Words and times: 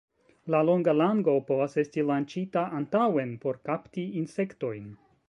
La 0.53 0.59
longa 0.67 0.93
lango 0.99 1.35
povas 1.49 1.77
esti 1.83 2.05
lanĉita 2.11 2.63
antaŭen 2.79 3.37
por 3.45 3.63
kapti 3.69 4.07
insektojn. 4.23 4.93